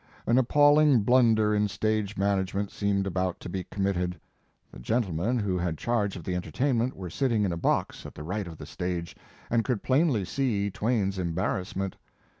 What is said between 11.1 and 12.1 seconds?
em barrassment.